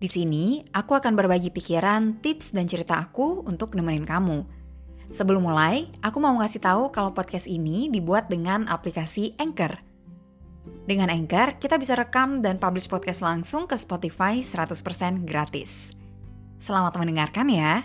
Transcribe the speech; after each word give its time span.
Di 0.00 0.08
sini, 0.08 0.64
aku 0.72 0.96
akan 0.96 1.12
berbagi 1.12 1.52
pikiran, 1.52 2.24
tips, 2.24 2.56
dan 2.56 2.64
cerita 2.64 2.96
aku 2.96 3.44
untuk 3.44 3.76
nemenin 3.76 4.08
kamu. 4.08 4.48
Sebelum 5.12 5.44
mulai, 5.44 5.92
aku 6.00 6.16
mau 6.24 6.32
ngasih 6.40 6.64
tahu 6.64 6.88
kalau 6.88 7.12
podcast 7.12 7.44
ini 7.44 7.92
dibuat 7.92 8.32
dengan 8.32 8.64
aplikasi 8.64 9.36
Anchor. 9.36 9.76
Dengan 10.88 11.12
Anchor, 11.12 11.60
kita 11.60 11.76
bisa 11.76 12.00
rekam 12.00 12.40
dan 12.40 12.56
publish 12.56 12.88
podcast 12.88 13.20
langsung 13.20 13.68
ke 13.68 13.76
Spotify 13.76 14.40
100% 14.40 15.28
gratis. 15.28 15.92
Selamat 16.56 16.96
mendengarkan 16.96 17.52
ya. 17.52 17.84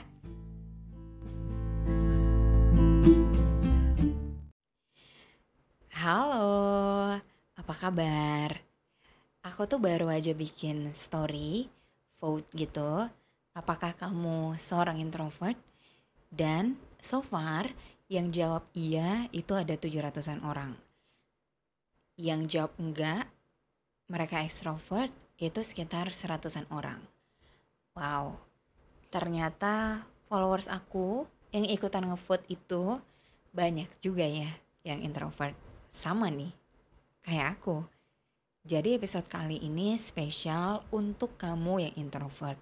Halo, 5.91 7.19
apa 7.59 7.73
kabar? 7.75 8.63
Aku 9.43 9.67
tuh 9.67 9.83
baru 9.83 10.07
aja 10.07 10.31
bikin 10.31 10.95
story, 10.95 11.74
vote 12.19 12.47
gitu. 12.55 13.07
Apakah 13.55 13.95
kamu 13.95 14.59
seorang 14.59 14.99
introvert? 14.99 15.55
Dan 16.27 16.75
so 16.99 17.23
far, 17.23 17.71
yang 18.11 18.29
jawab 18.29 18.67
iya 18.77 19.25
itu 19.33 19.55
ada 19.55 19.73
700-an 19.73 20.43
orang. 20.45 20.75
Yang 22.19 22.41
jawab 22.51 22.73
enggak, 22.77 23.23
mereka 24.11 24.43
extrovert, 24.43 25.09
itu 25.39 25.59
sekitar 25.63 26.11
seratusan 26.13 26.67
orang. 26.71 27.01
Wow, 27.95 28.35
ternyata 29.07 30.03
followers 30.27 30.67
aku 30.67 31.23
yang 31.55 31.63
ikutan 31.71 32.03
ngevote 32.07 32.43
itu 32.51 32.99
banyak 33.55 33.87
juga 34.03 34.27
ya 34.27 34.51
yang 34.83 34.99
introvert. 34.99 35.55
Sama 35.95 36.27
nih, 36.27 36.51
kayak 37.23 37.59
aku. 37.59 37.94
Jadi 38.65 38.97
episode 38.97 39.29
kali 39.29 39.61
ini 39.61 39.93
spesial 39.93 40.81
untuk 40.89 41.37
kamu 41.37 41.85
yang 41.85 41.93
introvert. 42.01 42.57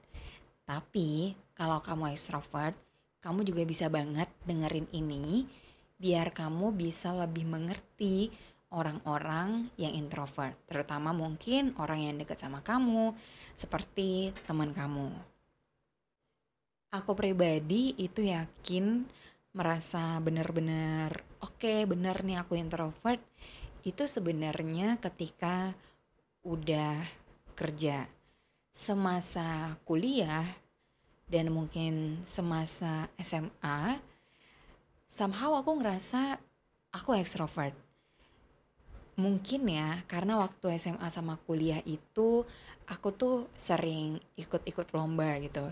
Tapi 0.67 1.31
kalau 1.55 1.79
kamu 1.79 2.11
extrovert, 2.11 2.75
kamu 3.23 3.47
juga 3.47 3.63
bisa 3.63 3.87
banget 3.87 4.27
dengerin 4.43 4.91
ini 4.91 5.47
biar 5.95 6.35
kamu 6.35 6.75
bisa 6.75 7.15
lebih 7.15 7.47
mengerti 7.47 8.27
orang-orang 8.75 9.71
yang 9.79 9.95
introvert, 9.95 10.59
terutama 10.67 11.15
mungkin 11.15 11.71
orang 11.79 12.03
yang 12.03 12.19
dekat 12.19 12.35
sama 12.35 12.59
kamu, 12.59 13.15
seperti 13.55 14.35
teman 14.43 14.75
kamu. 14.75 15.07
Aku 16.99 17.15
pribadi 17.15 17.95
itu 17.95 18.27
yakin 18.27 19.07
merasa 19.55 20.19
benar-benar 20.19 21.15
oke, 21.39 21.87
bener 21.87 22.27
nih 22.27 22.43
aku 22.43 22.59
introvert 22.59 23.23
itu 23.87 24.03
sebenarnya 24.03 24.99
ketika 24.99 25.71
udah 26.43 26.99
kerja 27.55 28.05
semasa 28.69 29.79
kuliah 29.87 30.43
dan 31.31 31.47
mungkin 31.49 32.19
semasa 32.27 33.07
SMA 33.15 33.97
somehow 35.07 35.53
aku 35.61 35.77
ngerasa 35.77 36.41
aku 36.89 37.13
extrovert. 37.17 37.77
Mungkin 39.13 39.61
ya 39.69 40.01
karena 40.09 40.41
waktu 40.41 40.73
SMA 40.81 41.05
sama 41.13 41.37
kuliah 41.45 41.79
itu 41.85 42.43
aku 42.89 43.13
tuh 43.13 43.45
sering 43.53 44.17
ikut-ikut 44.33 44.89
lomba 44.91 45.37
gitu. 45.37 45.69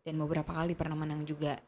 Dan 0.00 0.16
beberapa 0.16 0.56
kali 0.56 0.72
pernah 0.72 0.96
menang 0.96 1.28
juga. 1.28 1.60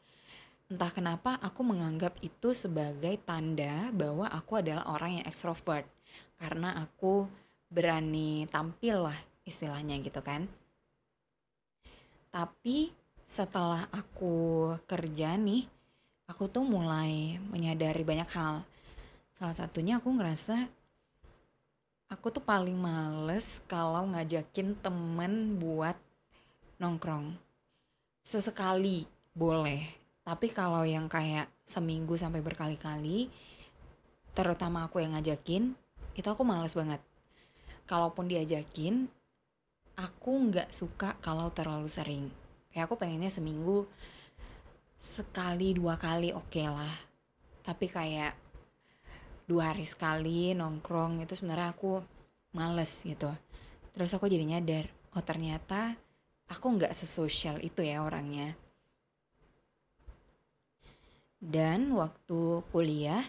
Entah 0.73 0.89
kenapa 0.89 1.37
aku 1.45 1.61
menganggap 1.61 2.17
itu 2.25 2.57
sebagai 2.57 3.21
tanda 3.21 3.93
bahwa 3.93 4.33
aku 4.33 4.65
adalah 4.65 4.89
orang 4.89 5.21
yang 5.21 5.27
extrovert. 5.29 5.85
Karena 6.41 6.73
aku 6.81 7.29
berani 7.71 8.45
tampil 8.51 9.09
lah 9.09 9.19
istilahnya 9.47 9.97
gitu 10.03 10.21
kan. 10.21 10.51
Tapi 12.29 12.91
setelah 13.25 13.87
aku 13.95 14.75
kerja 14.91 15.39
nih 15.39 15.65
aku 16.27 16.51
tuh 16.51 16.67
mulai 16.67 17.39
menyadari 17.49 18.03
banyak 18.03 18.31
hal. 18.35 18.67
Salah 19.39 19.57
satunya 19.57 20.03
aku 20.03 20.11
ngerasa 20.11 20.67
aku 22.11 22.27
tuh 22.35 22.43
paling 22.43 22.77
males 22.77 23.63
kalau 23.71 24.11
ngajakin 24.11 24.75
temen 24.83 25.57
buat 25.63 25.95
nongkrong. 26.83 27.39
Sesekali 28.27 29.07
boleh 29.31 30.01
tapi 30.31 30.53
kalau 30.53 30.87
yang 30.87 31.09
kayak 31.11 31.49
seminggu 31.65 32.15
sampai 32.15 32.45
berkali-kali 32.45 33.27
terutama 34.31 34.87
aku 34.87 35.03
yang 35.03 35.17
ngajakin 35.17 35.75
itu 36.15 36.29
aku 36.29 36.47
males 36.47 36.77
banget 36.77 37.03
kalaupun 37.91 38.31
diajakin 38.31 39.11
aku 39.99 40.31
nggak 40.47 40.71
suka 40.71 41.19
kalau 41.19 41.51
terlalu 41.51 41.91
sering. 41.91 42.31
Kayak 42.71 42.87
aku 42.87 42.95
pengennya 43.03 43.35
seminggu 43.35 43.91
sekali 44.95 45.75
dua 45.75 45.99
kali 45.99 46.31
oke 46.31 46.63
lah. 46.71 46.95
Tapi 47.67 47.91
kayak 47.91 48.39
dua 49.51 49.75
hari 49.75 49.83
sekali 49.83 50.55
nongkrong 50.55 51.27
itu 51.27 51.35
sebenarnya 51.35 51.75
aku 51.75 51.99
males 52.55 53.03
gitu. 53.03 53.35
Terus 53.91 54.15
aku 54.15 54.31
jadi 54.31 54.47
nyadar 54.47 54.87
oh 55.19 55.25
ternyata 55.27 55.99
aku 56.47 56.79
nggak 56.79 56.95
sesosial 56.95 57.59
itu 57.59 57.83
ya 57.83 58.07
orangnya. 58.07 58.55
Dan 61.43 61.91
waktu 61.99 62.63
kuliah 62.71 63.25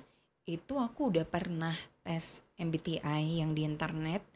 itu 0.45 0.77
aku 0.77 1.09
udah 1.09 1.25
pernah 1.25 1.73
tes 2.03 2.45
MBTI 2.59 3.39
yang 3.41 3.55
di 3.55 3.63
internet 3.63 4.30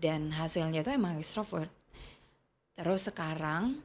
dan 0.00 0.32
hasilnya 0.32 0.80
tuh 0.80 0.96
emang 0.96 1.20
extrovert. 1.20 1.68
Terus 2.72 3.12
sekarang 3.12 3.76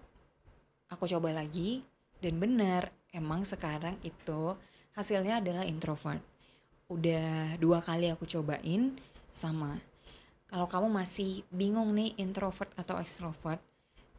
aku 0.88 1.04
coba 1.12 1.36
lagi 1.36 1.84
dan 2.24 2.40
benar 2.40 2.90
emang 3.12 3.44
sekarang 3.44 4.00
itu 4.02 4.56
hasilnya 4.96 5.44
adalah 5.44 5.68
introvert. 5.68 6.24
Udah 6.88 7.60
dua 7.60 7.84
kali 7.84 8.08
aku 8.08 8.24
cobain 8.24 8.96
sama. 9.36 9.76
Kalau 10.48 10.72
kamu 10.72 10.88
masih 10.88 11.44
bingung 11.52 11.92
nih 11.92 12.16
introvert 12.16 12.72
atau 12.80 12.96
extrovert, 13.04 13.60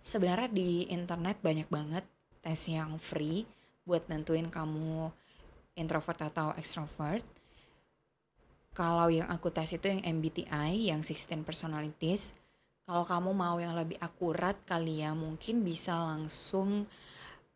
sebenarnya 0.04 0.52
di 0.52 0.84
internet 0.92 1.40
banyak 1.40 1.72
banget 1.72 2.04
tes 2.44 2.68
yang 2.68 3.00
free 3.00 3.48
buat 3.88 4.04
nentuin 4.12 4.52
kamu 4.52 5.08
introvert 5.78 6.20
atau 6.28 6.52
extrovert. 6.58 7.24
Kalau 8.76 9.08
yang 9.08 9.24
aku 9.32 9.48
tes 9.48 9.72
itu 9.72 9.88
yang 9.88 10.04
MBTI, 10.04 10.92
yang 10.92 11.00
16 11.00 11.48
personalities. 11.48 12.36
Kalau 12.84 13.08
kamu 13.08 13.32
mau 13.32 13.56
yang 13.56 13.72
lebih 13.72 13.96
akurat 14.04 14.52
kali 14.68 15.00
ya, 15.00 15.16
mungkin 15.16 15.64
bisa 15.64 15.96
langsung 15.96 16.84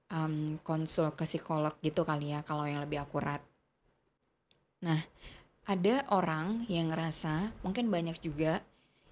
um, 0.09 0.57
konsul 0.65 1.13
ke 1.13 1.29
psikolog 1.29 1.77
gitu 1.85 2.09
kali 2.09 2.33
ya, 2.33 2.41
kalau 2.41 2.65
yang 2.65 2.81
lebih 2.81 3.05
akurat. 3.05 3.45
Nah, 4.81 4.97
ada 5.69 6.09
orang 6.09 6.65
yang 6.73 6.89
ngerasa, 6.89 7.53
mungkin 7.61 7.93
banyak 7.93 8.17
juga 8.25 8.65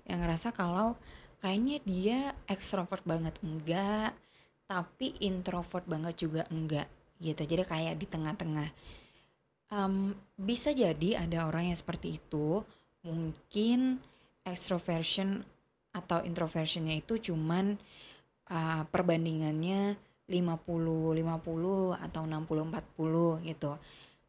yang 0.08 0.25
ngerasa 0.25 0.56
kalau 0.56 0.96
kayaknya 1.44 1.76
dia 1.84 2.19
extrovert 2.49 3.04
banget 3.04 3.37
enggak, 3.44 4.16
tapi 4.64 5.12
introvert 5.20 5.84
banget 5.84 6.25
juga 6.25 6.49
enggak 6.49 6.88
gitu. 7.20 7.44
Jadi 7.44 7.62
kayak 7.69 7.94
di 8.00 8.06
tengah-tengah. 8.08 8.69
Um, 9.68 10.16
bisa 10.40 10.72
jadi 10.72 11.20
ada 11.20 11.44
orang 11.48 11.72
yang 11.72 11.78
seperti 11.78 12.16
itu. 12.16 12.64
Mungkin 13.04 14.00
extroversion 14.44 15.44
atau 15.92 16.24
introversionnya 16.24 17.00
itu 17.00 17.32
cuman 17.32 17.76
uh, 18.48 18.82
perbandingannya 18.88 19.96
50-50 20.28 21.96
atau 21.96 22.22
60-40 22.24 23.48
gitu. 23.48 23.72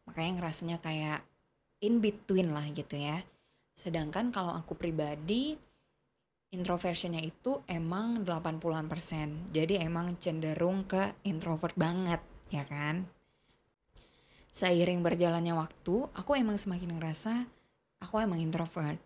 Makanya 0.07 0.31
ngerasanya 0.39 0.77
kayak 0.79 1.19
in 1.83 1.99
between 1.99 2.55
lah 2.55 2.63
gitu 2.71 2.95
ya. 2.95 3.19
Sedangkan 3.75 4.31
kalau 4.31 4.55
aku 4.55 4.75
pribadi 4.75 5.55
introversionnya 6.49 7.21
itu 7.21 7.61
emang 7.69 8.25
80-an 8.25 8.87
persen. 8.89 9.47
Jadi 9.53 9.79
emang 9.79 10.17
cenderung 10.17 10.87
ke 10.89 11.19
introvert 11.27 11.75
banget, 11.77 12.19
ya 12.49 12.65
kan? 12.65 13.05
Seiring 14.49 15.05
berjalannya 15.05 15.53
waktu, 15.53 16.09
aku 16.17 16.31
emang 16.35 16.57
semakin 16.57 16.97
ngerasa 16.97 17.45
aku 18.01 18.19
emang 18.23 18.39
introvert. 18.41 18.97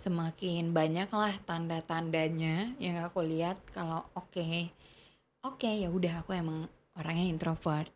Semakin 0.00 0.72
banyaklah 0.72 1.36
tanda-tandanya 1.44 2.72
yang 2.80 3.04
aku 3.04 3.20
lihat 3.20 3.60
kalau 3.76 4.08
oke, 4.16 4.32
okay, 4.32 4.72
oke 5.44 5.60
okay, 5.60 5.84
ya 5.84 5.92
udah 5.92 6.24
aku 6.24 6.32
emang 6.32 6.64
orangnya 6.96 7.28
introvert. 7.28 7.92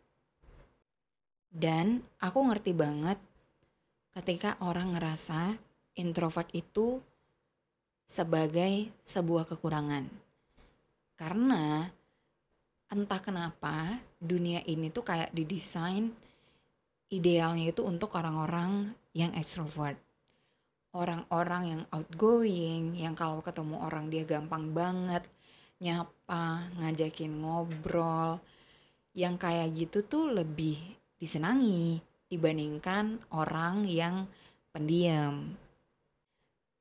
Dan 1.49 2.03
aku 2.21 2.45
ngerti 2.45 2.77
banget 2.77 3.17
ketika 4.13 4.59
orang 4.61 4.93
ngerasa 4.93 5.57
introvert 5.97 6.51
itu 6.53 7.01
sebagai 8.05 8.93
sebuah 9.01 9.49
kekurangan. 9.49 10.05
Karena 11.17 11.89
entah 12.93 13.21
kenapa 13.21 13.97
dunia 14.21 14.61
ini 14.65 14.93
tuh 14.93 15.01
kayak 15.01 15.33
didesain 15.33 16.13
idealnya 17.13 17.69
itu 17.69 17.85
untuk 17.85 18.17
orang-orang 18.17 18.93
yang 19.15 19.31
extrovert. 19.37 19.97
Orang-orang 20.95 21.63
yang 21.75 21.81
outgoing, 21.91 22.95
yang 22.95 23.19
kalau 23.19 23.43
ketemu 23.43 23.83
orang 23.83 24.07
dia 24.07 24.23
gampang 24.23 24.71
banget 24.71 25.27
nyapa, 25.83 26.71
ngajakin 26.79 27.43
ngobrol. 27.43 28.39
Yang 29.15 29.35
kayak 29.39 29.67
gitu 29.75 29.97
tuh 30.07 30.25
lebih 30.31 30.79
disenangi 31.19 31.99
dibandingkan 32.27 33.19
orang 33.31 33.83
yang 33.87 34.27
pendiam. 34.71 35.55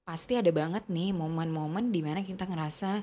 Pasti 0.03 0.37
ada 0.39 0.51
banget 0.51 0.87
nih 0.91 1.15
momen-momen 1.15 1.95
di 1.95 2.03
mana 2.03 2.21
kita 2.23 2.45
ngerasa 2.45 3.03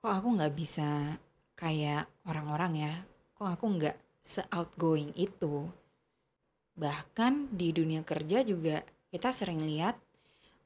kok 0.00 0.12
aku 0.16 0.28
nggak 0.32 0.54
bisa 0.56 1.20
kayak 1.52 2.08
orang-orang 2.24 2.72
ya, 2.88 2.94
kok 3.36 3.52
aku 3.52 3.68
nggak 3.76 3.96
se-outgoing 4.24 5.12
itu. 5.12 5.68
Bahkan 6.72 7.52
di 7.52 7.68
dunia 7.76 8.00
kerja 8.00 8.40
juga 8.40 8.80
kita 9.12 9.28
sering 9.28 9.68
lihat 9.68 10.00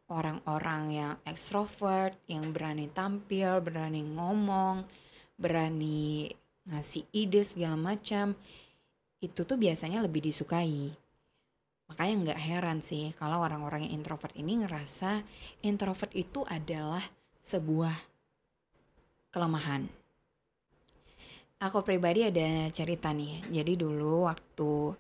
orang-orang 0.07 0.83
yang 0.95 1.13
ekstrovert, 1.27 2.15
yang 2.31 2.55
berani 2.55 2.87
tampil, 2.95 3.59
berani 3.59 4.07
ngomong, 4.07 4.87
berani 5.35 6.31
ngasih 6.71 7.03
ide 7.11 7.43
segala 7.43 7.75
macam, 7.75 8.39
itu 9.19 9.41
tuh 9.43 9.59
biasanya 9.59 9.99
lebih 9.99 10.31
disukai. 10.31 10.95
Makanya 11.91 12.15
nggak 12.31 12.41
heran 12.41 12.79
sih 12.79 13.11
kalau 13.19 13.43
orang-orang 13.43 13.91
yang 13.91 13.99
introvert 13.99 14.31
ini 14.39 14.63
ngerasa 14.63 15.27
introvert 15.67 16.15
itu 16.15 16.47
adalah 16.47 17.03
sebuah 17.43 18.14
kelemahan. 19.35 19.91
Aku 21.59 21.83
pribadi 21.83 22.23
ada 22.23 22.71
cerita 22.71 23.11
nih. 23.11 23.43
Jadi 23.51 23.75
dulu 23.75 24.31
waktu 24.31 24.95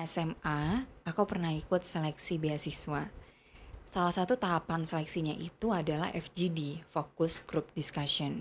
SMA, 0.00 0.88
aku 1.04 1.22
pernah 1.28 1.52
ikut 1.52 1.84
seleksi 1.84 2.40
beasiswa. 2.40 3.12
Salah 3.84 4.14
satu 4.16 4.40
tahapan 4.40 4.88
seleksinya 4.88 5.36
itu 5.36 5.68
adalah 5.72 6.08
FGD, 6.16 6.80
Focus 6.88 7.44
Group 7.44 7.68
Discussion. 7.76 8.40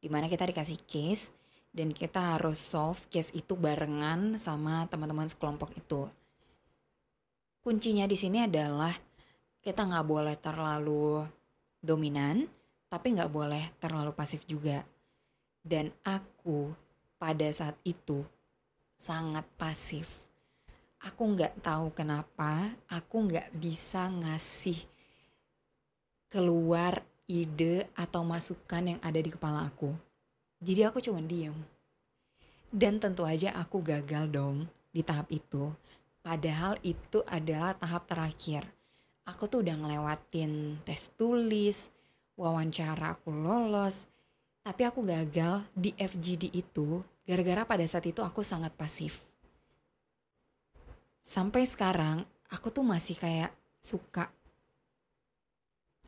Di 0.00 0.08
mana 0.08 0.32
kita 0.32 0.48
dikasih 0.48 0.80
case 0.88 1.32
dan 1.72 1.92
kita 1.92 2.36
harus 2.36 2.60
solve 2.60 3.00
case 3.12 3.32
itu 3.36 3.52
barengan 3.52 4.40
sama 4.40 4.88
teman-teman 4.88 5.28
sekelompok 5.28 5.76
itu. 5.76 6.08
Kuncinya 7.60 8.08
di 8.08 8.16
sini 8.16 8.44
adalah 8.44 8.92
kita 9.64 9.86
nggak 9.88 10.06
boleh 10.08 10.36
terlalu 10.36 11.24
dominan, 11.80 12.44
tapi 12.92 13.16
nggak 13.16 13.32
boleh 13.32 13.72
terlalu 13.80 14.12
pasif 14.12 14.44
juga. 14.44 14.84
Dan 15.64 15.88
aku 16.04 16.68
pada 17.16 17.48
saat 17.48 17.80
itu 17.88 18.20
sangat 19.00 19.48
pasif. 19.56 20.20
Aku 21.00 21.32
nggak 21.32 21.64
tahu 21.64 21.88
kenapa 21.96 22.76
aku 22.92 23.32
nggak 23.32 23.48
bisa 23.56 24.12
ngasih 24.12 24.76
keluar 26.28 27.00
ide 27.24 27.88
atau 27.96 28.28
masukan 28.28 28.84
yang 28.84 29.00
ada 29.00 29.16
di 29.16 29.32
kepala 29.32 29.64
aku. 29.64 29.96
Jadi 30.60 30.84
aku 30.84 31.00
cuma 31.00 31.24
diem. 31.24 31.56
Dan 32.68 33.00
tentu 33.00 33.24
aja 33.24 33.56
aku 33.56 33.80
gagal 33.80 34.28
dong 34.28 34.68
di 34.92 35.00
tahap 35.00 35.32
itu. 35.32 35.72
Padahal 36.20 36.76
itu 36.84 37.24
adalah 37.24 37.72
tahap 37.72 38.04
terakhir. 38.04 38.68
Aku 39.24 39.48
tuh 39.48 39.64
udah 39.64 39.80
ngelewatin 39.80 40.82
tes 40.84 41.10
tulis, 41.16 41.90
wawancara 42.36 43.14
aku 43.14 43.32
lolos, 43.32 44.08
tapi 44.62 44.86
aku 44.86 45.02
gagal 45.02 45.64
di 45.74 45.90
FGD 45.98 46.54
itu 46.54 47.02
gara-gara 47.26 47.66
pada 47.66 47.84
saat 47.86 48.06
itu 48.06 48.22
aku 48.22 48.42
sangat 48.42 48.70
pasif. 48.74 49.22
Sampai 51.22 51.66
sekarang 51.66 52.26
aku 52.50 52.70
tuh 52.70 52.82
masih 52.82 53.14
kayak 53.14 53.54
suka 53.82 54.30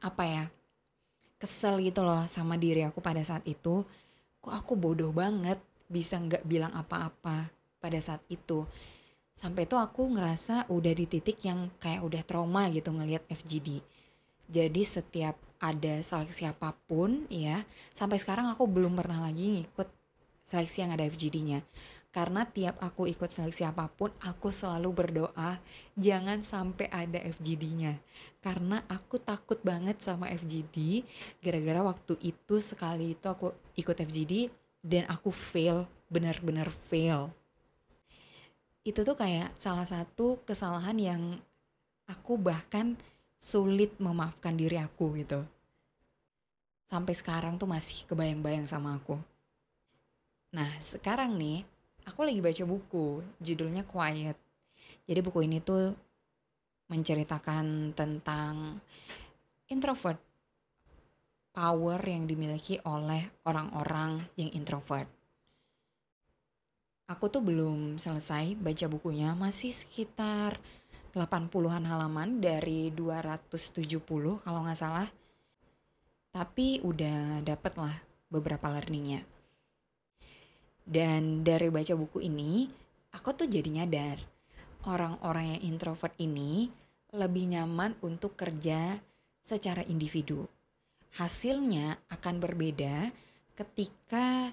apa 0.04 0.24
ya 0.26 0.44
kesel 1.40 1.80
gitu 1.80 2.04
loh 2.04 2.28
sama 2.28 2.60
diri 2.60 2.82
aku 2.82 2.98
pada 2.98 3.22
saat 3.22 3.46
itu. 3.46 3.82
Kok 4.44 4.54
aku 4.54 4.76
bodoh 4.76 5.10
banget 5.14 5.56
bisa 5.88 6.20
nggak 6.20 6.44
bilang 6.44 6.72
apa-apa 6.76 7.48
pada 7.80 7.98
saat 8.02 8.20
itu? 8.28 8.66
Sampai 9.34 9.66
itu 9.66 9.74
aku 9.74 10.08
ngerasa 10.14 10.70
udah 10.70 10.92
di 10.94 11.06
titik 11.10 11.42
yang 11.42 11.72
kayak 11.82 12.06
udah 12.06 12.22
trauma 12.22 12.70
gitu 12.70 12.94
ngelihat 12.94 13.26
FGD 13.28 13.82
jadi 14.48 14.82
setiap 14.84 15.36
ada 15.58 15.94
seleksi 16.02 16.48
apa 16.48 16.74
pun 16.86 17.26
ya, 17.30 17.62
sampai 17.94 18.18
sekarang 18.20 18.50
aku 18.50 18.66
belum 18.66 18.94
pernah 18.98 19.24
lagi 19.24 19.60
ngikut 19.60 19.88
seleksi 20.44 20.84
yang 20.84 20.92
ada 20.92 21.08
FGD-nya. 21.08 21.64
Karena 22.14 22.46
tiap 22.46 22.78
aku 22.78 23.10
ikut 23.10 23.26
seleksi 23.26 23.66
apa 23.66 23.90
pun, 23.90 24.14
aku 24.22 24.54
selalu 24.54 24.94
berdoa 24.94 25.58
jangan 25.98 26.46
sampai 26.46 26.86
ada 26.86 27.18
FGD-nya. 27.18 27.98
Karena 28.38 28.86
aku 28.86 29.18
takut 29.18 29.58
banget 29.66 29.98
sama 29.98 30.30
FGD, 30.30 31.02
gara-gara 31.42 31.82
waktu 31.82 32.14
itu 32.22 32.62
sekali 32.62 33.18
itu 33.18 33.26
aku 33.26 33.50
ikut 33.74 33.98
FGD 33.98 34.46
dan 34.78 35.10
aku 35.10 35.34
fail, 35.34 35.90
benar-benar 36.06 36.70
fail. 36.70 37.34
Itu 38.86 39.02
tuh 39.02 39.18
kayak 39.18 39.58
salah 39.58 39.88
satu 39.88 40.38
kesalahan 40.46 40.94
yang 41.00 41.22
aku 42.06 42.38
bahkan 42.38 42.94
sulit 43.44 43.92
memaafkan 44.00 44.56
diri 44.56 44.80
aku 44.80 45.20
gitu. 45.20 45.44
Sampai 46.88 47.12
sekarang 47.12 47.60
tuh 47.60 47.68
masih 47.68 48.08
kebayang-bayang 48.08 48.64
sama 48.64 48.96
aku. 48.96 49.20
Nah 50.56 50.72
sekarang 50.80 51.36
nih, 51.36 51.60
aku 52.08 52.24
lagi 52.24 52.40
baca 52.40 52.64
buku, 52.64 53.20
judulnya 53.44 53.84
Quiet. 53.84 54.40
Jadi 55.04 55.20
buku 55.20 55.44
ini 55.44 55.60
tuh 55.60 55.92
menceritakan 56.88 57.92
tentang 57.92 58.80
introvert, 59.68 60.16
power 61.52 62.00
yang 62.00 62.24
dimiliki 62.24 62.80
oleh 62.88 63.28
orang-orang 63.44 64.24
yang 64.40 64.48
introvert. 64.56 65.08
Aku 67.12 67.28
tuh 67.28 67.44
belum 67.44 68.00
selesai 68.00 68.56
baca 68.56 68.86
bukunya, 68.88 69.36
masih 69.36 69.76
sekitar 69.76 70.56
80-an 71.14 71.86
halaman 71.86 72.42
dari 72.42 72.90
270 72.90 74.42
kalau 74.42 74.60
nggak 74.66 74.78
salah. 74.78 75.06
Tapi 76.34 76.82
udah 76.82 77.38
dapet 77.46 77.78
lah 77.78 77.94
beberapa 78.26 78.66
learningnya. 78.66 79.22
Dan 80.84 81.46
dari 81.46 81.70
baca 81.70 81.94
buku 81.94 82.18
ini, 82.26 82.66
aku 83.14 83.30
tuh 83.32 83.46
jadi 83.46 83.70
nyadar 83.70 84.18
orang-orang 84.84 85.56
yang 85.56 85.62
introvert 85.72 86.12
ini 86.20 86.68
lebih 87.14 87.54
nyaman 87.54 87.94
untuk 88.02 88.34
kerja 88.34 88.98
secara 89.38 89.86
individu. 89.86 90.44
Hasilnya 91.14 91.94
akan 92.10 92.42
berbeda 92.42 93.14
ketika 93.54 94.50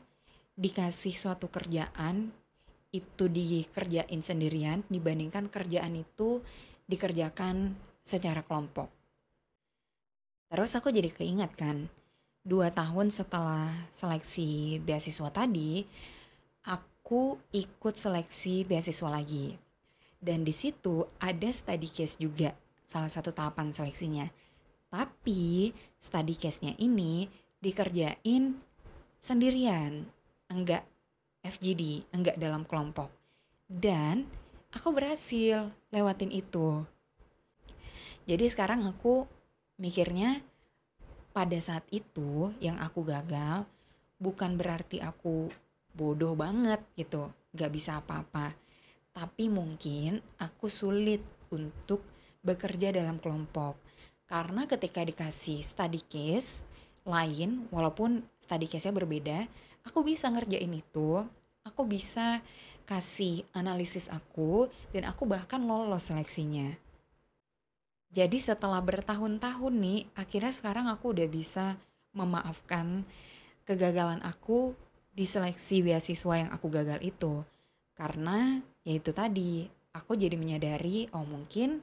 dikasih 0.54 1.18
suatu 1.18 1.50
kerjaan 1.50 2.30
itu 2.92 3.32
dikerjain 3.32 4.20
sendirian 4.20 4.84
dibandingkan 4.92 5.48
kerjaan 5.48 5.96
itu 5.96 6.44
dikerjakan 6.86 7.72
secara 8.04 8.44
kelompok. 8.44 8.92
Terus 10.52 10.76
aku 10.76 10.92
jadi 10.92 11.08
keingat 11.08 11.56
kan, 11.56 11.88
dua 12.44 12.76
tahun 12.76 13.08
setelah 13.08 13.72
seleksi 13.96 14.84
beasiswa 14.84 15.32
tadi, 15.32 15.88
aku 16.68 17.40
ikut 17.56 17.96
seleksi 17.96 18.68
beasiswa 18.68 19.08
lagi. 19.08 19.56
Dan 20.20 20.44
di 20.44 20.52
situ 20.52 21.08
ada 21.24 21.48
study 21.48 21.88
case 21.88 22.20
juga, 22.20 22.52
salah 22.84 23.08
satu 23.08 23.32
tahapan 23.32 23.72
seleksinya. 23.72 24.28
Tapi 24.92 25.72
study 26.04 26.36
case-nya 26.36 26.76
ini 26.76 27.32
dikerjain 27.64 28.60
sendirian, 29.16 30.04
enggak 30.52 30.84
FGD, 31.42 32.06
enggak 32.14 32.38
dalam 32.38 32.66
kelompok. 32.66 33.10
Dan 33.66 34.26
aku 34.72 34.94
berhasil 34.94 35.70
lewatin 35.90 36.32
itu. 36.32 36.86
Jadi 38.30 38.46
sekarang 38.48 38.86
aku 38.86 39.26
mikirnya 39.82 40.40
pada 41.34 41.58
saat 41.58 41.88
itu 41.90 42.54
yang 42.62 42.78
aku 42.78 43.02
gagal 43.08 43.66
bukan 44.22 44.54
berarti 44.60 45.02
aku 45.02 45.50
bodoh 45.92 46.38
banget 46.38 46.80
gitu, 46.94 47.34
gak 47.58 47.72
bisa 47.74 48.00
apa-apa. 48.00 48.54
Tapi 49.12 49.52
mungkin 49.52 50.22
aku 50.40 50.72
sulit 50.72 51.20
untuk 51.52 52.06
bekerja 52.46 52.94
dalam 52.94 53.20
kelompok. 53.20 53.76
Karena 54.30 54.64
ketika 54.70 55.04
dikasih 55.04 55.60
study 55.60 56.00
case 56.08 56.64
lain, 57.04 57.68
walaupun 57.74 58.24
study 58.40 58.70
case-nya 58.70 58.96
berbeda, 58.96 59.40
aku 59.86 60.06
bisa 60.06 60.30
ngerjain 60.30 60.72
itu, 60.72 61.26
aku 61.66 61.82
bisa 61.86 62.42
kasih 62.86 63.46
analisis 63.56 64.12
aku, 64.12 64.68
dan 64.92 65.08
aku 65.08 65.24
bahkan 65.24 65.62
lolos 65.64 66.12
seleksinya. 66.12 66.76
Jadi 68.12 68.44
setelah 68.44 68.84
bertahun-tahun 68.84 69.74
nih, 69.80 70.04
akhirnya 70.20 70.52
sekarang 70.52 70.92
aku 70.92 71.16
udah 71.16 71.28
bisa 71.32 71.80
memaafkan 72.12 73.08
kegagalan 73.64 74.20
aku 74.28 74.76
di 75.16 75.24
seleksi 75.24 75.80
beasiswa 75.80 76.44
yang 76.44 76.52
aku 76.52 76.68
gagal 76.68 77.00
itu. 77.00 77.48
Karena 77.96 78.60
ya 78.84 78.94
itu 79.00 79.16
tadi, 79.16 79.64
aku 79.96 80.20
jadi 80.20 80.36
menyadari, 80.36 81.08
oh 81.16 81.24
mungkin 81.24 81.80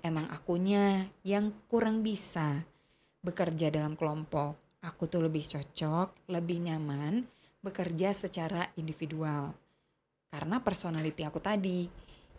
emang 0.00 0.24
akunya 0.32 1.12
yang 1.28 1.52
kurang 1.68 2.00
bisa 2.00 2.64
bekerja 3.20 3.68
dalam 3.68 4.00
kelompok. 4.00 4.80
Aku 4.80 5.10
tuh 5.12 5.28
lebih 5.28 5.44
cocok, 5.44 6.30
lebih 6.32 6.72
nyaman 6.72 7.35
bekerja 7.66 8.14
secara 8.14 8.70
individual. 8.78 9.50
Karena 10.30 10.62
personality 10.62 11.26
aku 11.26 11.42
tadi 11.42 11.90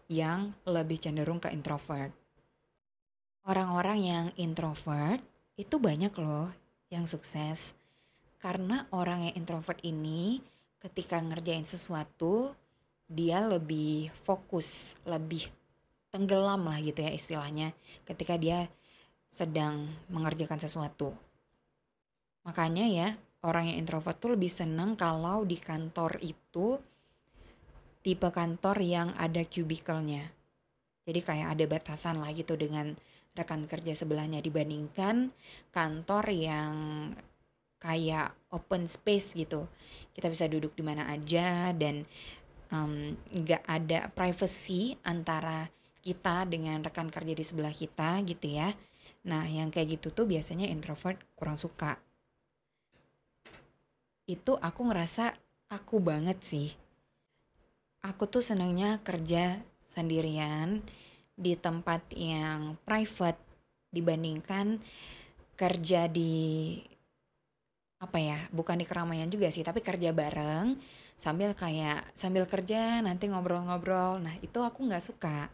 yang 0.08 0.56
lebih 0.64 0.96
cenderung 1.04 1.44
ke 1.44 1.52
introvert. 1.52 2.16
Orang-orang 3.44 4.00
yang 4.00 4.26
introvert 4.40 5.20
itu 5.60 5.76
banyak 5.76 6.16
loh 6.16 6.48
yang 6.88 7.04
sukses. 7.04 7.76
Karena 8.40 8.88
orang 8.96 9.28
yang 9.28 9.36
introvert 9.44 9.84
ini 9.84 10.40
ketika 10.80 11.20
ngerjain 11.20 11.68
sesuatu 11.68 12.56
dia 13.08 13.44
lebih 13.44 14.12
fokus, 14.24 14.96
lebih 15.08 15.48
tenggelam 16.12 16.68
lah 16.68 16.80
gitu 16.80 17.04
ya 17.04 17.12
istilahnya 17.12 17.76
ketika 18.08 18.40
dia 18.40 18.68
sedang 19.28 19.92
mengerjakan 20.08 20.60
sesuatu. 20.60 21.12
Makanya 22.48 22.88
ya, 22.88 23.08
orang 23.46 23.70
yang 23.70 23.86
introvert 23.86 24.18
tuh 24.18 24.34
lebih 24.34 24.50
senang 24.50 24.98
kalau 24.98 25.46
di 25.46 25.60
kantor 25.62 26.18
itu 26.26 26.80
tipe 28.02 28.30
kantor 28.32 28.78
yang 28.82 29.10
ada 29.20 29.44
cubicle-nya. 29.44 30.32
Jadi 31.08 31.20
kayak 31.24 31.48
ada 31.56 31.66
batasan 31.68 32.20
lah 32.24 32.32
gitu 32.32 32.56
dengan 32.56 32.96
rekan 33.38 33.70
kerja 33.70 33.94
sebelahnya 33.94 34.42
dibandingkan 34.42 35.30
kantor 35.70 36.26
yang 36.34 36.74
kayak 37.78 38.34
open 38.50 38.90
space 38.90 39.38
gitu. 39.38 39.70
Kita 40.16 40.28
bisa 40.32 40.50
duduk 40.50 40.74
di 40.74 40.82
mana 40.82 41.06
aja 41.12 41.70
dan 41.78 42.08
nggak 42.68 43.64
um, 43.64 43.72
ada 43.72 44.10
privacy 44.12 44.98
antara 45.06 45.70
kita 46.02 46.48
dengan 46.48 46.80
rekan 46.84 47.12
kerja 47.12 47.36
di 47.36 47.46
sebelah 47.46 47.76
kita 47.76 48.24
gitu 48.26 48.58
ya. 48.58 48.74
Nah 49.28 49.46
yang 49.46 49.70
kayak 49.70 50.00
gitu 50.00 50.16
tuh 50.16 50.26
biasanya 50.26 50.68
introvert 50.72 51.20
kurang 51.36 51.60
suka. 51.60 52.07
Itu 54.28 54.60
aku 54.60 54.92
ngerasa 54.92 55.34
aku 55.72 56.04
banget 56.04 56.38
sih. 56.44 56.70
Aku 58.04 58.28
tuh 58.28 58.44
senangnya 58.44 59.00
kerja 59.02 59.64
sendirian 59.88 60.84
di 61.34 61.56
tempat 61.56 62.04
yang 62.14 62.76
private 62.84 63.40
dibandingkan 63.90 64.84
kerja 65.58 66.06
di 66.12 66.78
apa 67.98 68.22
ya 68.22 68.40
bukan 68.54 68.78
di 68.78 68.86
keramaian 68.86 69.26
juga 69.26 69.50
sih 69.50 69.66
tapi 69.66 69.82
kerja 69.82 70.14
bareng 70.14 70.78
sambil 71.18 71.58
kayak 71.58 72.06
sambil 72.14 72.46
kerja 72.46 73.02
nanti 73.02 73.26
ngobrol-ngobrol 73.26 74.22
nah 74.22 74.38
itu 74.38 74.62
aku 74.62 74.86
nggak 74.86 75.02
suka 75.02 75.50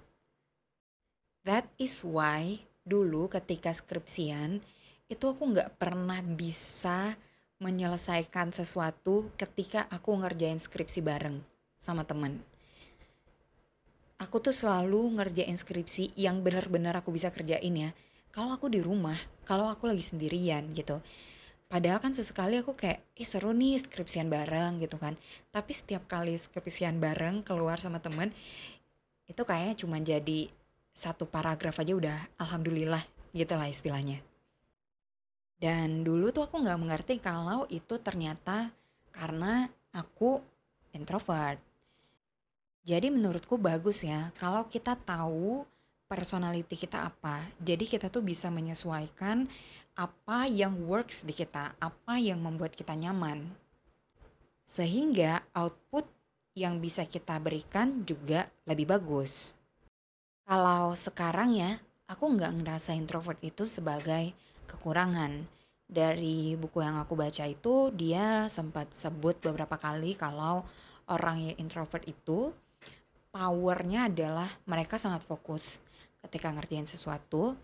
that 1.48 1.64
is 1.80 2.04
why 2.04 2.60
dulu 2.84 3.32
ketika 3.32 3.72
skripsian 3.72 4.60
itu 5.08 5.24
aku 5.24 5.56
nggak 5.56 5.80
pernah 5.80 6.20
bisa 6.20 7.16
menyelesaikan 7.62 8.56
sesuatu 8.56 9.30
ketika 9.38 9.86
aku 9.92 10.18
ngerjain 10.18 10.58
skripsi 10.58 11.04
bareng 11.06 11.42
sama 11.78 12.08
temen 12.08 12.42
aku 14.24 14.40
tuh 14.40 14.56
selalu 14.56 15.20
ngerjain 15.20 15.60
skripsi 15.60 16.16
yang 16.16 16.40
benar-benar 16.40 16.96
aku 17.04 17.12
bisa 17.12 17.28
kerjain 17.28 17.76
ya. 17.76 17.92
Kalau 18.34 18.56
aku 18.56 18.72
di 18.72 18.80
rumah, 18.80 19.20
kalau 19.44 19.68
aku 19.68 19.86
lagi 19.86 20.02
sendirian 20.02 20.72
gitu. 20.74 21.04
Padahal 21.70 22.00
kan 22.00 22.16
sesekali 22.16 22.62
aku 22.64 22.74
kayak, 22.74 23.04
ih 23.18 23.28
seru 23.28 23.54
nih 23.54 23.78
skripsian 23.78 24.32
bareng 24.32 24.82
gitu 24.82 24.98
kan. 24.98 25.20
Tapi 25.52 25.72
setiap 25.76 26.08
kali 26.10 26.34
skripsian 26.40 26.98
bareng 26.98 27.46
keluar 27.46 27.78
sama 27.78 28.02
temen, 28.02 28.34
itu 29.30 29.42
kayaknya 29.42 29.76
cuma 29.78 29.98
jadi 30.02 30.50
satu 30.94 31.26
paragraf 31.26 31.82
aja 31.82 31.94
udah 31.94 32.18
alhamdulillah 32.38 33.02
gitu 33.34 33.54
lah 33.58 33.70
istilahnya. 33.70 34.33
Dan 35.58 36.04
dulu 36.04 36.32
tuh 36.32 36.48
aku 36.48 36.62
nggak 36.62 36.82
mengerti 36.82 37.14
kalau 37.24 37.66
itu 37.72 38.00
ternyata 38.00 38.72
karena 39.14 39.70
aku 39.94 40.42
introvert 40.92 41.62
jadi 42.84 43.08
menurutku 43.08 43.56
bagus 43.56 44.04
ya 44.04 44.36
kalau 44.36 44.68
kita 44.68 45.00
tahu 45.00 45.64
personality 46.14 46.76
kita 46.76 47.08
apa. 47.08 47.40
Jadi 47.64 47.88
kita 47.88 48.12
tuh 48.12 48.20
bisa 48.20 48.52
menyesuaikan 48.52 49.48
apa 49.96 50.46
yang 50.52 50.84
works 50.84 51.24
di 51.24 51.32
kita, 51.32 51.80
apa 51.80 52.20
yang 52.20 52.44
membuat 52.44 52.76
kita 52.76 52.92
nyaman. 52.92 53.48
Sehingga 54.68 55.48
output 55.56 56.06
yang 56.60 56.84
bisa 56.84 57.08
kita 57.08 57.40
berikan 57.40 58.04
juga 58.04 58.52
lebih 58.68 58.94
bagus. 58.94 59.56
Kalau 60.44 60.92
sekarang 60.94 61.56
ya, 61.56 61.80
aku 62.06 62.36
nggak 62.36 62.52
ngerasa 62.62 62.94
introvert 63.00 63.40
itu 63.40 63.64
sebagai 63.64 64.36
kekurangan. 64.66 65.46
Dari 65.84 66.58
buku 66.58 66.82
yang 66.82 66.98
aku 66.98 67.14
baca 67.14 67.46
itu, 67.46 67.94
dia 67.94 68.50
sempat 68.50 68.92
sebut 68.96 69.38
beberapa 69.44 69.78
kali 69.78 70.18
kalau 70.18 70.66
orang 71.12 71.52
yang 71.52 71.56
introvert 71.60 72.04
itu 72.08 72.50
powernya 73.34 74.08
adalah 74.14 74.48
mereka 74.70 75.02
sangat 75.02 75.26
fokus 75.26 75.82
ketika 76.24 76.54
ngerjain 76.54 76.88
sesuatu. 76.88 77.58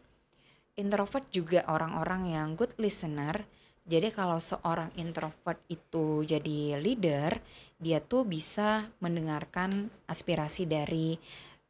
Introvert 0.75 1.27
juga 1.29 1.63
orang-orang 1.67 2.33
yang 2.33 2.47
good 2.55 2.71
listener. 2.81 3.45
Jadi 3.89 4.13
kalau 4.13 4.37
seorang 4.37 4.93
introvert 5.01 5.57
itu 5.65 6.21
jadi 6.21 6.77
leader, 6.77 7.41
dia 7.81 8.03
tuh 8.03 8.27
bisa 8.27 8.85
mendengarkan 9.01 9.89
aspirasi 10.05 10.69
dari 10.69 11.17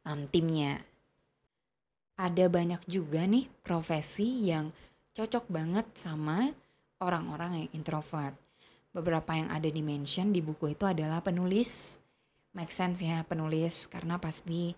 um, 0.04 0.28
timnya. 0.28 0.76
Ada 2.20 2.52
banyak 2.52 2.84
juga 2.84 3.24
nih 3.24 3.48
profesi 3.64 4.52
yang 4.52 4.68
cocok 5.20 5.52
banget 5.52 5.84
sama 5.92 6.48
orang-orang 7.04 7.60
yang 7.60 7.68
introvert. 7.76 8.32
Beberapa 8.88 9.36
yang 9.36 9.52
ada 9.52 9.68
di 9.68 9.84
mention 9.84 10.32
di 10.32 10.40
buku 10.40 10.72
itu 10.72 10.88
adalah 10.88 11.20
penulis, 11.20 12.00
make 12.56 12.72
sense 12.72 13.04
ya 13.04 13.20
penulis 13.28 13.84
karena 13.92 14.16
pasti 14.16 14.72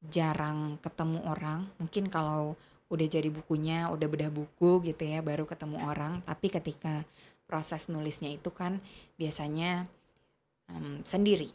jarang 0.00 0.80
ketemu 0.80 1.20
orang. 1.28 1.68
Mungkin 1.76 2.08
kalau 2.08 2.56
udah 2.88 3.04
jadi 3.04 3.28
bukunya, 3.28 3.92
udah 3.92 4.08
bedah 4.08 4.32
buku 4.32 4.80
gitu 4.88 5.04
ya, 5.04 5.20
baru 5.20 5.44
ketemu 5.44 5.84
orang. 5.84 6.24
Tapi 6.24 6.48
ketika 6.48 7.04
proses 7.44 7.92
nulisnya 7.92 8.32
itu 8.32 8.48
kan 8.48 8.80
biasanya 9.20 9.84
um, 10.72 11.04
sendiri. 11.04 11.52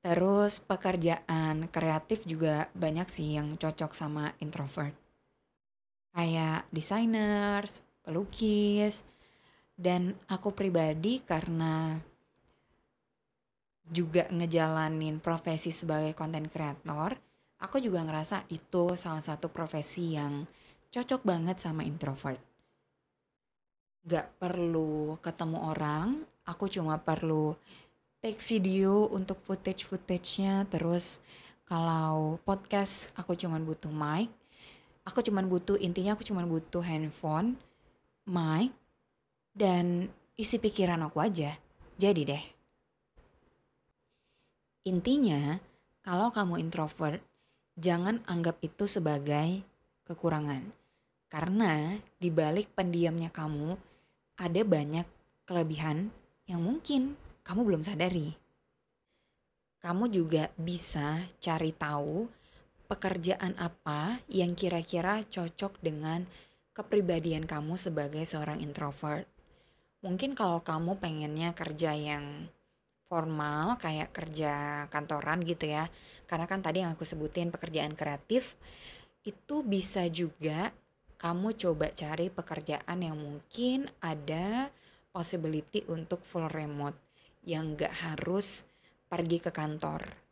Terus 0.00 0.56
pekerjaan 0.64 1.68
kreatif 1.68 2.24
juga 2.24 2.72
banyak 2.72 3.12
sih 3.12 3.36
yang 3.36 3.60
cocok 3.60 3.92
sama 3.92 4.32
introvert. 4.40 5.07
Kayak 6.18 6.66
designers, 6.74 7.78
pelukis, 8.02 9.06
dan 9.78 10.18
aku 10.26 10.50
pribadi 10.50 11.22
karena 11.22 11.94
juga 13.86 14.26
ngejalanin 14.26 15.22
profesi 15.22 15.70
sebagai 15.70 16.18
konten 16.18 16.50
kreator, 16.50 17.14
aku 17.62 17.78
juga 17.78 18.02
ngerasa 18.02 18.50
itu 18.50 18.98
salah 18.98 19.22
satu 19.22 19.46
profesi 19.46 20.18
yang 20.18 20.42
cocok 20.90 21.22
banget 21.22 21.62
sama 21.62 21.86
introvert. 21.86 22.42
Gak 24.02 24.42
perlu 24.42 25.22
ketemu 25.22 25.70
orang, 25.70 26.18
aku 26.50 26.66
cuma 26.66 26.98
perlu 26.98 27.54
take 28.18 28.42
video 28.42 29.06
untuk 29.14 29.38
footage-footage-nya, 29.46 30.66
terus 30.66 31.22
kalau 31.62 32.42
podcast 32.42 33.14
aku 33.14 33.38
cuma 33.38 33.62
butuh 33.62 33.94
mic, 33.94 34.34
aku 35.08 35.24
cuma 35.24 35.40
butuh, 35.40 35.80
intinya 35.80 36.12
aku 36.12 36.20
cuma 36.28 36.44
butuh 36.44 36.84
handphone, 36.84 37.56
mic, 38.28 38.76
dan 39.56 40.12
isi 40.36 40.60
pikiran 40.60 41.00
aku 41.08 41.24
aja. 41.24 41.56
Jadi 41.96 42.22
deh. 42.28 42.44
Intinya, 44.84 45.56
kalau 46.04 46.28
kamu 46.28 46.60
introvert, 46.60 47.24
jangan 47.74 48.20
anggap 48.28 48.60
itu 48.60 48.84
sebagai 48.84 49.64
kekurangan. 50.04 50.68
Karena 51.28 51.96
di 52.16 52.28
balik 52.28 52.72
pendiamnya 52.76 53.32
kamu 53.32 53.76
ada 54.38 54.62
banyak 54.64 55.04
kelebihan 55.44 56.08
yang 56.48 56.60
mungkin 56.64 57.16
kamu 57.44 57.60
belum 57.64 57.82
sadari. 57.84 58.32
Kamu 59.78 60.08
juga 60.08 60.48
bisa 60.56 61.28
cari 61.42 61.70
tahu 61.76 62.37
pekerjaan 62.88 63.52
apa 63.60 64.24
yang 64.32 64.56
kira-kira 64.56 65.20
cocok 65.28 65.76
dengan 65.84 66.24
kepribadian 66.72 67.44
kamu 67.44 67.76
sebagai 67.76 68.24
seorang 68.24 68.64
introvert. 68.64 69.28
Mungkin 70.00 70.32
kalau 70.32 70.64
kamu 70.64 70.96
pengennya 70.96 71.52
kerja 71.52 71.92
yang 71.92 72.48
formal 73.12 73.76
kayak 73.76 74.16
kerja 74.16 74.86
kantoran 74.88 75.44
gitu 75.44 75.68
ya. 75.68 75.92
Karena 76.24 76.48
kan 76.48 76.64
tadi 76.64 76.80
yang 76.80 76.96
aku 76.96 77.04
sebutin 77.04 77.52
pekerjaan 77.52 77.92
kreatif 77.92 78.56
itu 79.20 79.60
bisa 79.60 80.08
juga 80.08 80.72
kamu 81.20 81.58
coba 81.58 81.92
cari 81.92 82.32
pekerjaan 82.32 82.98
yang 83.04 83.18
mungkin 83.18 83.90
ada 83.98 84.70
possibility 85.12 85.82
untuk 85.90 86.22
full 86.22 86.46
remote 86.46 86.96
yang 87.42 87.74
gak 87.74 87.92
harus 88.06 88.64
pergi 89.10 89.42
ke 89.42 89.50
kantor 89.50 90.27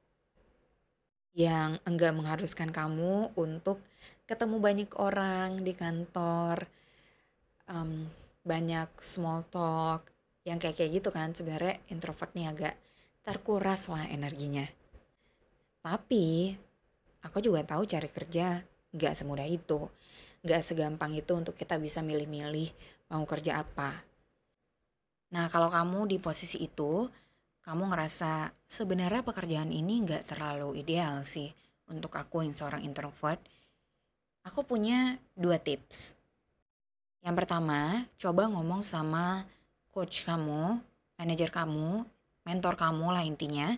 yang 1.37 1.77
enggak 1.85 2.17
mengharuskan 2.17 2.73
kamu 2.73 3.29
untuk 3.37 3.85
ketemu 4.25 4.57
banyak 4.57 4.91
orang 4.97 5.61
di 5.61 5.77
kantor 5.77 6.65
um, 7.69 8.09
banyak 8.41 8.89
small 8.97 9.45
talk 9.53 10.09
yang 10.49 10.57
kayak 10.57 10.81
kayak 10.81 11.05
gitu 11.05 11.13
kan. 11.13 11.37
Sebenarnya 11.37 11.77
introvert 11.93 12.33
nih 12.33 12.49
agak 12.49 12.75
terkuras 13.21 13.93
lah 13.93 14.09
energinya. 14.09 14.65
Tapi 15.85 16.57
aku 17.21 17.39
juga 17.45 17.63
tahu 17.69 17.85
cari 17.85 18.09
kerja 18.09 18.65
nggak 18.97 19.13
semudah 19.13 19.45
itu. 19.45 19.93
Nggak 20.41 20.63
segampang 20.65 21.13
itu 21.21 21.37
untuk 21.37 21.53
kita 21.53 21.77
bisa 21.77 22.01
milih-milih 22.01 22.73
mau 23.13 23.23
kerja 23.29 23.61
apa. 23.61 24.01
Nah 25.37 25.53
kalau 25.53 25.69
kamu 25.69 26.09
di 26.09 26.17
posisi 26.17 26.65
itu 26.65 27.11
kamu 27.67 27.91
ngerasa 27.91 28.55
sebenarnya 28.71 29.27
pekerjaan 29.27 29.75
ini 29.75 30.07
nggak 30.07 30.31
terlalu 30.31 30.79
ideal 30.79 31.27
sih 31.27 31.51
untuk 31.91 32.15
aku 32.15 32.47
yang 32.47 32.55
seorang 32.55 32.87
introvert 32.87 33.43
aku 34.47 34.63
punya 34.63 35.19
dua 35.35 35.59
tips 35.59 36.15
yang 37.27 37.35
pertama 37.35 38.07
coba 38.17 38.47
ngomong 38.47 38.87
sama 38.87 39.43
coach 39.91 40.23
kamu 40.23 40.79
manajer 41.19 41.51
kamu 41.51 42.07
mentor 42.47 42.79
kamu 42.79 43.07
lah 43.11 43.27
intinya 43.27 43.75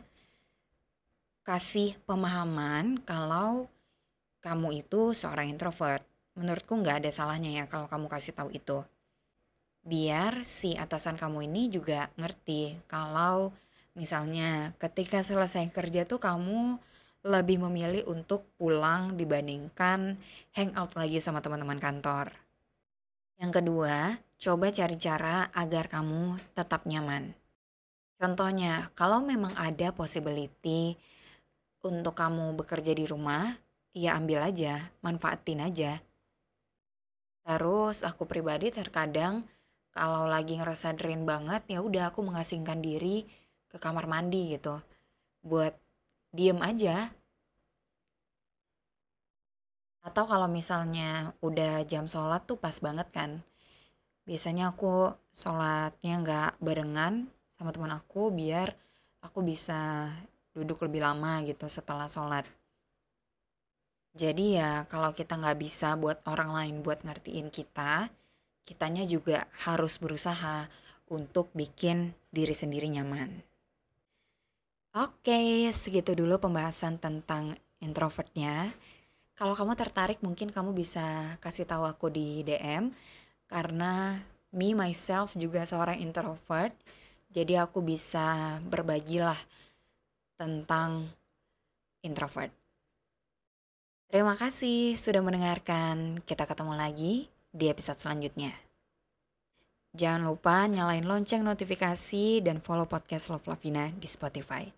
kasih 1.48 1.96
pemahaman 2.04 3.00
kalau 3.08 3.72
kamu 4.38 4.84
itu 4.84 5.16
seorang 5.16 5.50
introvert. 5.50 6.04
Menurutku 6.38 6.78
nggak 6.78 7.04
ada 7.04 7.10
salahnya 7.10 7.50
ya 7.56 7.64
kalau 7.66 7.90
kamu 7.90 8.06
kasih 8.06 8.32
tahu 8.36 8.52
itu. 8.54 8.84
Biar 9.82 10.44
si 10.44 10.76
atasan 10.76 11.18
kamu 11.18 11.48
ini 11.50 11.72
juga 11.72 12.12
ngerti 12.20 12.78
kalau 12.86 13.50
misalnya 13.98 14.78
ketika 14.78 15.20
selesai 15.26 15.74
kerja 15.74 16.06
tuh 16.06 16.22
kamu 16.22 16.78
lebih 17.26 17.58
memilih 17.66 18.06
untuk 18.06 18.46
pulang 18.54 19.18
dibandingkan 19.18 20.14
hangout 20.54 20.94
lagi 20.94 21.18
sama 21.18 21.42
teman-teman 21.42 21.82
kantor. 21.82 22.30
Yang 23.42 23.58
kedua, 23.58 24.22
coba 24.38 24.70
cari 24.70 24.96
cara 24.96 25.50
agar 25.50 25.90
kamu 25.90 26.38
tetap 26.54 26.86
nyaman. 26.86 27.34
Contohnya, 28.18 28.90
kalau 28.94 29.22
memang 29.22 29.54
ada 29.58 29.90
possibility 29.90 30.94
untuk 31.82 32.14
kamu 32.14 32.54
bekerja 32.58 32.94
di 32.94 33.06
rumah, 33.06 33.54
ya 33.94 34.14
ambil 34.18 34.42
aja, 34.46 34.90
manfaatin 35.02 35.62
aja. 35.62 36.02
Terus 37.46 38.02
aku 38.02 38.26
pribadi 38.26 38.70
terkadang 38.70 39.46
kalau 39.94 40.30
lagi 40.30 40.58
ngerasa 40.58 40.94
drain 40.94 41.24
banget 41.26 41.64
ya 41.66 41.82
udah 41.82 42.14
aku 42.14 42.22
mengasingkan 42.22 42.78
diri 42.78 43.26
ke 43.78 43.86
kamar 43.86 44.10
mandi 44.10 44.58
gitu 44.58 44.82
buat 45.46 45.72
diem 46.34 46.58
aja. 46.58 47.14
Atau 50.02 50.26
kalau 50.26 50.50
misalnya 50.50 51.30
udah 51.38 51.86
jam 51.86 52.10
sholat 52.10 52.42
tuh 52.44 52.58
pas 52.58 52.74
banget 52.82 53.06
kan. 53.14 53.30
Biasanya 54.26 54.74
aku 54.74 55.14
sholatnya 55.32 56.14
nggak 56.20 56.50
barengan 56.58 57.30
sama 57.56 57.70
teman 57.70 57.94
aku 57.94 58.34
biar 58.34 58.74
aku 59.22 59.40
bisa 59.46 60.10
duduk 60.52 60.82
lebih 60.84 61.06
lama 61.06 61.40
gitu 61.46 61.70
setelah 61.70 62.10
sholat. 62.10 62.44
Jadi 64.18 64.58
ya 64.58 64.82
kalau 64.90 65.14
kita 65.14 65.38
nggak 65.38 65.58
bisa 65.62 65.94
buat 65.94 66.18
orang 66.26 66.50
lain 66.50 66.74
buat 66.82 67.06
ngertiin 67.06 67.54
kita, 67.54 68.10
kitanya 68.66 69.06
juga 69.06 69.46
harus 69.62 69.96
berusaha 70.02 70.66
untuk 71.08 71.48
bikin 71.54 72.12
diri 72.34 72.52
sendiri 72.52 72.90
nyaman. 72.92 73.47
Oke, 74.96 75.68
segitu 75.76 76.16
dulu 76.16 76.40
pembahasan 76.40 76.96
tentang 76.96 77.60
introvertnya. 77.84 78.72
Kalau 79.36 79.52
kamu 79.52 79.76
tertarik 79.76 80.18
mungkin 80.24 80.48
kamu 80.48 80.72
bisa 80.72 81.36
kasih 81.44 81.68
tahu 81.68 81.84
aku 81.84 82.08
di 82.08 82.40
DM 82.40 82.90
karena 83.52 84.18
me 84.50 84.72
myself 84.72 85.36
juga 85.36 85.68
seorang 85.68 86.00
introvert. 86.00 86.72
Jadi 87.28 87.60
aku 87.60 87.84
bisa 87.84 88.56
berbagi 88.64 89.20
lah 89.20 89.36
tentang 90.40 91.12
introvert. 92.00 92.50
Terima 94.08 94.40
kasih 94.40 94.96
sudah 94.96 95.20
mendengarkan. 95.20 96.24
Kita 96.24 96.48
ketemu 96.48 96.72
lagi 96.72 97.28
di 97.52 97.68
episode 97.68 98.00
selanjutnya. 98.00 98.56
Jangan 99.92 100.24
lupa 100.24 100.64
nyalain 100.64 101.04
lonceng 101.04 101.44
notifikasi 101.44 102.40
dan 102.40 102.64
follow 102.64 102.88
podcast 102.88 103.28
Love 103.28 103.44
Lavina 103.52 103.92
di 103.92 104.08
Spotify. 104.08 104.77